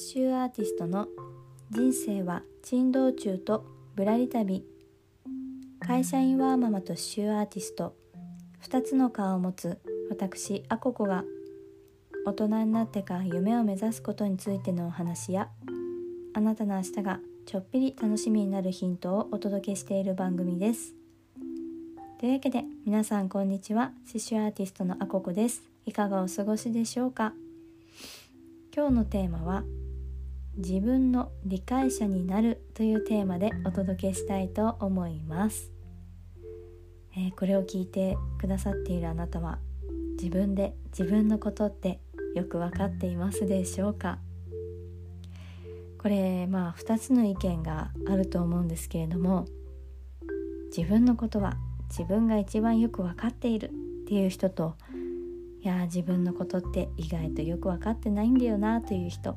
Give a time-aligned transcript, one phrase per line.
[0.00, 1.08] シューアーティストの
[1.72, 3.66] 人生は珍道中と
[3.96, 4.64] ぶらり旅。
[5.80, 7.96] 会社員ワーママとシューアーティスト。
[8.62, 11.24] 2つの顔を持つ私アココが
[12.24, 15.48] 大人になってから夢を目指すことについてのお話や
[16.32, 20.94] あなたの明日がちょっぴり楽しみになるヒントをお届けしている番組です。
[22.20, 23.90] というわけで皆さんこんにちは。
[24.06, 25.64] 刺繍アーティストのアココです。
[25.86, 27.32] いかがお過ごしでしょうか？
[28.72, 29.64] 今日のテーマは
[30.58, 35.70] 自分の理解者になるというテーマでお届けしたいと思います、
[37.16, 39.60] えー、これを聞いてくださっているあなたは
[40.20, 42.00] 自分で自分のことって
[42.34, 44.18] よく分かっていますでしょうか？
[46.02, 49.46] これまあ2つの意見があると思うんですけれども
[50.76, 51.56] 自分のことは
[51.88, 53.72] 自分が一番よく分かっているっ
[54.08, 54.74] ていう人と
[55.62, 59.36] いや自分のことって意外とよく分かってないんだよなという人。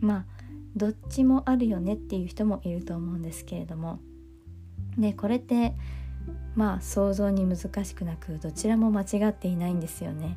[0.00, 0.39] まあ
[0.76, 3.98] どっちもあるよねっていう人もいると思うんですけれども
[4.96, 5.74] でこれって
[6.54, 10.36] まあ想像に難しくなくどちらも間違っていないんですよね。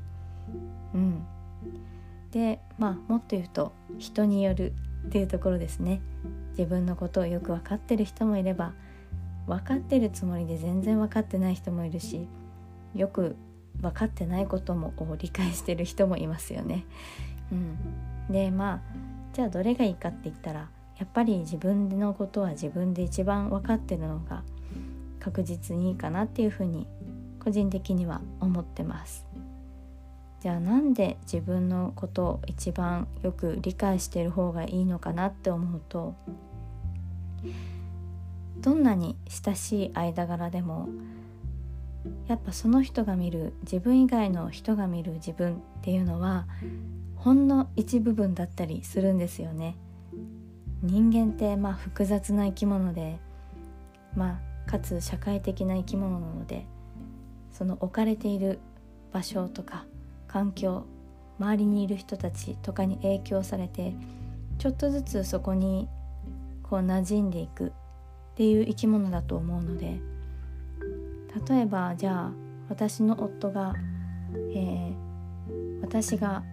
[0.93, 1.25] うん、
[2.31, 4.73] でまあもっと言うと人による
[5.07, 6.01] っていうところですね。
[6.51, 8.73] 自分のことをよく分かってる人もいれば
[9.47, 12.27] 分かってるつもりで全然分かってない人もいるし
[12.93, 13.35] よく
[13.81, 16.85] 分かってないことも理解してる人もいますよね。
[17.51, 17.77] うん、
[18.31, 18.81] でまあ
[19.33, 24.43] じゃあどれがいいかって言ったらやっぱり自分のことは自分で一番分かってるのが
[25.19, 26.87] 確実にいいかなっていうふうに
[27.43, 29.25] 個人的には思ってます。
[30.41, 36.15] じゃあなんで自分のことを一番よく理解してる方がいいのかなって思うと
[38.59, 40.89] どんなに親しい間柄でも
[42.27, 46.45] やっぱその人が見る自分以外の人が見る自分っていうのは
[47.23, 49.77] ほんの一部分だったりするんですよね。
[50.81, 53.17] 人間ってまあ複雑な生き物で
[54.13, 56.65] まあかつ社会的な生き物なので
[57.53, 58.59] その置かれている
[59.13, 59.85] 場所とか
[60.27, 60.83] 環境
[61.39, 63.95] 周りにいる人たちとかに影響されて
[64.57, 65.87] ちょっとずつそこに
[66.63, 67.71] こう馴染んでいくっ
[68.35, 70.01] ていう生き物だと思うので
[71.47, 72.31] 例えばじゃあ
[72.67, 73.73] 私の夫が、
[74.53, 76.43] えー、私が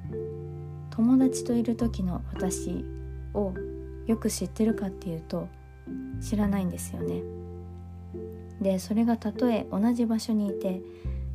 [1.01, 2.85] 友達といる時の私
[3.33, 3.55] を
[4.07, 5.49] よく知ってるかっていうと
[6.21, 7.23] 知らないんですよね。
[8.61, 10.83] でそれがたとえ同じ場所にいて、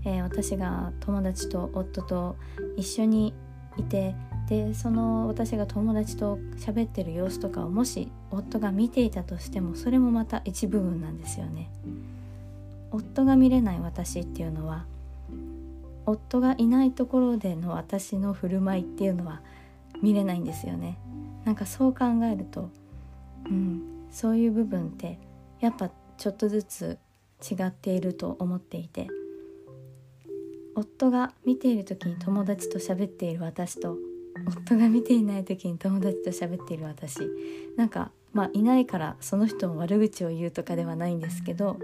[0.05, 2.35] えー、私が友達と夫と
[2.77, 3.33] 一緒に
[3.75, 4.15] いて
[4.47, 11.71] でその私が友達と喋ってる様子とかをもし夫が見ていたとしてもそれもまた一部分なんですよね。
[12.91, 14.85] 夫が見れない私っていうのは
[16.05, 19.41] 夫がいないところでの私の振る舞いっていうのは
[20.01, 20.97] 見れないんですよね。
[21.45, 22.71] なんかそう考えると
[23.45, 25.19] うんそういう部分って
[25.59, 26.97] やっぱちょっとずつ
[27.49, 29.07] 違っていると思っていて
[30.73, 33.97] 夫が見ている時に友達と喋っている私と
[34.47, 37.19] 夫が見ていない時に友達と喋っている私
[37.77, 41.77] なんかまあいないからその人の悪口を言うとかではないんですけど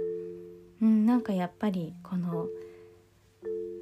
[0.81, 2.47] うん、なんかやっぱりこの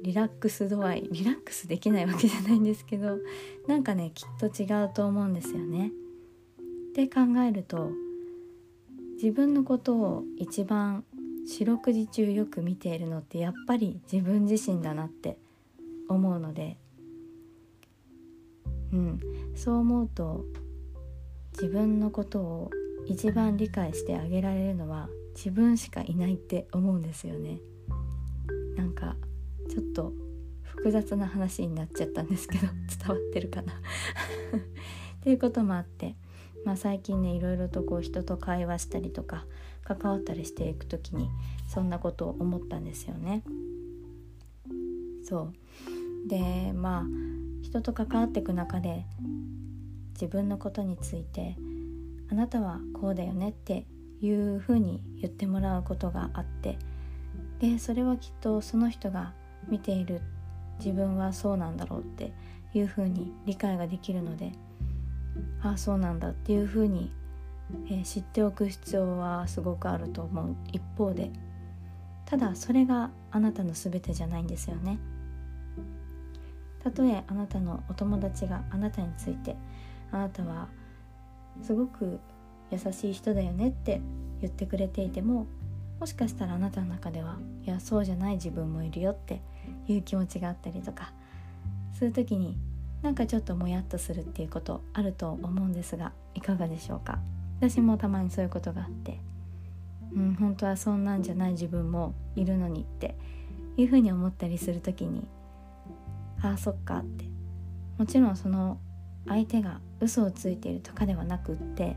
[0.02, 3.18] リラックス度合いリラックスできないわけじゃないんですけど
[3.66, 5.92] なんかねきっと違うと思うんですよね。
[6.90, 7.90] って考えると
[9.14, 11.04] 自分のことを一番
[11.46, 15.36] 四六時中よく見ているのってやっぱり自分自身だなって
[16.08, 16.76] 思うので、
[18.92, 19.20] うん、
[19.54, 20.44] そう思うと
[21.52, 22.70] 自分のことを
[23.06, 27.58] 一番理解してあげられるのは自分しかいないって思うんですよね
[28.76, 29.16] なんか
[29.70, 30.12] ちょっと
[30.64, 32.66] 複雑な話になっちゃったんですけど
[33.06, 33.76] 伝わってるかな っ
[35.22, 36.16] ていうこともあって、
[36.64, 39.46] まあ、最近ねいろいろとこう人と会話したりとか
[39.84, 41.28] 関わったりしていく時に
[41.68, 43.44] そんなことを思ったんですよね。
[45.22, 45.52] そ
[46.26, 47.06] うでまあ
[47.62, 49.06] 人と関わっていく中で
[50.14, 51.56] 自分のことについて
[52.30, 53.86] あなたはこうだよねって
[54.20, 56.78] いうふうに言ってもらうことがあって
[57.60, 59.34] でそれはきっとその人が
[59.68, 60.20] 見ている
[60.78, 62.32] 自分はそうなんだろうって
[62.74, 64.52] いうふうに理解ができるので
[65.62, 67.12] ああそうなんだっていうふうに、
[67.88, 71.30] えー、知っておく必要はすごくあると思う一方で
[72.24, 74.98] ただそれがあなたの全てじゃないんですよね。
[76.82, 79.56] たとえあなたのお友達があなたについて
[80.12, 80.68] あなたは
[81.62, 82.20] すごく
[82.70, 84.00] 優しい人だよねって
[84.40, 85.46] 言ってくれていても
[85.98, 89.42] もしかしたらあなたの中ではいやそうじゃない自分もいるよって
[89.92, 91.12] いう気持ちがあったりとか
[91.98, 92.56] そういう時に
[93.02, 97.18] なんかちょっともやっとするっていうことあると思うんですがいかがでしょうか？
[97.60, 99.20] 私もたまにそういうことがあって
[100.14, 103.14] うん本当はそんなんじゃない自分もいるのにって
[103.76, 105.26] いうふうに思ったりする時に
[106.42, 107.30] ああそっかって。
[107.98, 108.78] もちろんその
[109.28, 111.96] 相手が嘘をついているとかではなくって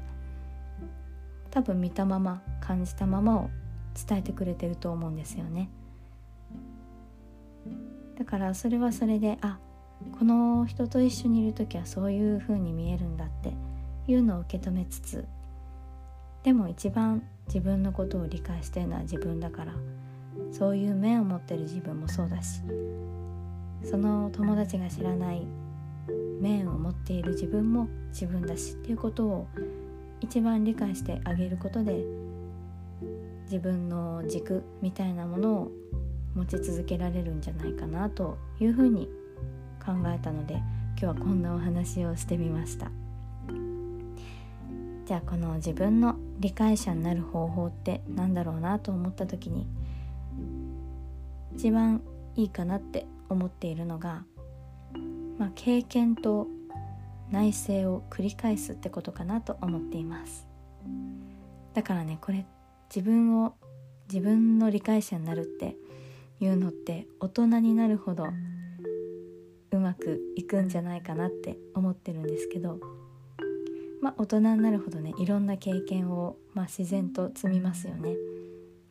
[1.50, 3.50] 多分見たまま感じたままを
[4.08, 5.70] 伝えてくれてると思うんですよね。
[8.18, 9.58] だからそれはそれであ
[10.20, 13.54] この人と一緒にいる時はそういう風に見えるんだって
[14.08, 15.26] いうのを受け止めつつ
[16.44, 19.74] でも一番自分のことを理解してるのは自分だから
[20.52, 22.62] そういう面を持ってる自分もそうだし
[23.84, 25.42] その友達が知らない
[26.40, 29.48] 面を持っている自分も自分だしっていうことを
[30.22, 32.04] 一番理解してあげることで
[33.46, 35.72] 自分の軸みたいなものを
[36.36, 39.08] 持ち続けられるんじゃないかなというふうに
[39.84, 42.92] 考えたので今日はこんなお話をしてみました。
[45.06, 49.68] じゃあこの自分の理解者になる方法って何だろうなと思った時に
[51.56, 52.02] 一番
[52.36, 54.24] いいかなって思っているのが、
[55.38, 56.48] まあ、経験と
[57.32, 60.48] 内省を繰り返すってことかなと思っています。
[61.74, 62.46] だからねこれ
[62.94, 63.56] 自分を
[64.08, 65.76] 自分の理解者になるって
[66.44, 68.28] いうのって大人になるほど
[69.72, 72.80] うまくいくんじゃないかなって思ってるんですけど
[74.02, 78.16] まあ大人になるほどねいろんな経験を、まあ、自然と積みますよね。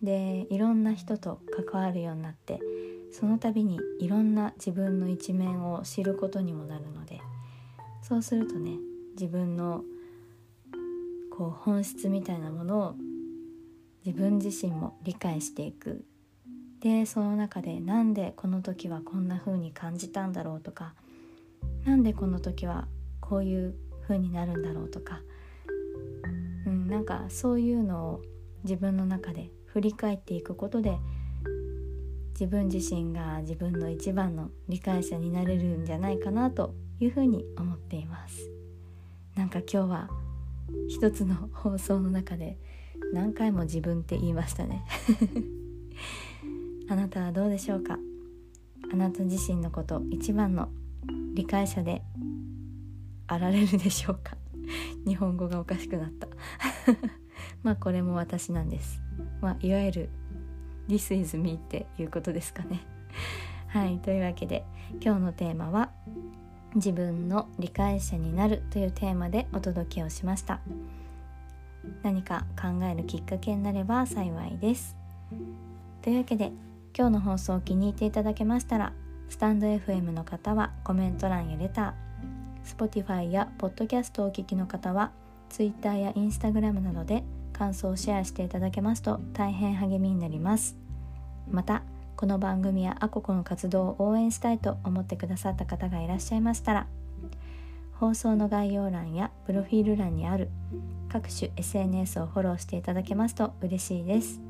[0.02, 1.40] でいろんな人と
[1.70, 2.58] 関わるようになって
[3.12, 7.20] その度にいろんな自分の一面を知ることにもなるので
[8.02, 8.78] そうするとね
[9.12, 9.84] 自分の
[11.30, 12.94] こう本質みたいなものを
[14.04, 16.04] 自分自身も理解していく
[16.82, 20.94] でその中でなんでこの時はこんな風に感じたんだろうとか
[21.84, 22.88] 何でこの時は
[23.20, 25.20] こういう風になるんだろうとか、
[26.66, 28.22] うん、なんかそういうのを
[28.64, 30.98] 自分の中で振り返っていくことで
[32.32, 38.50] 自分自身が自分の一番の理解者になれるんじゃないかなというふうに思っています。
[39.36, 40.10] なんか今日は
[40.88, 42.58] 一つの放送の中で
[43.12, 44.84] 何回も自分って言いましたね。
[46.92, 47.98] あなたはどうでしょうか？
[48.92, 50.68] あなた自身のこと一番の
[51.32, 52.02] 理解者で
[53.26, 54.36] あられるでしょうか？
[55.06, 56.28] 日本語がおかしくなった。
[57.64, 59.00] まあこれも私なんです。
[59.40, 60.08] まあいわゆる
[60.86, 62.80] This is me っていうことですかね。
[63.68, 64.66] はいというわけで
[65.02, 65.92] 今日のテーマは
[66.74, 70.60] 自分の理解者になるというテーマでお届けをしました。
[72.02, 74.94] 何か考えるきっかけになれば幸いです。
[76.02, 76.52] というわけで
[76.94, 78.92] 今日の放送を気に入っていただけましたら
[79.30, 85.10] スタンド FM の方はコメント欄やレター Spotify や Podcast をお聞きの方は
[85.48, 87.24] Twitter や Instagram などで
[87.54, 90.76] 感想をシェアしていただけますと大変励みになります。
[91.50, 91.82] また
[92.16, 96.86] この番組やアココの活動を応援したいと思ってくださった方がいらっしゃいましたら
[97.94, 100.50] 放送の概要欄やプロフィール欄にある
[101.08, 104.40] 各種 SNS をフォローしていただけますと嬉しいです。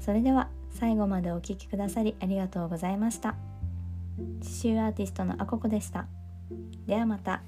[0.00, 3.34] それでは最後までお聴きくださりありがとうございました
[4.16, 6.06] 刺繍アーティストのあここでした
[6.86, 7.42] ではまた。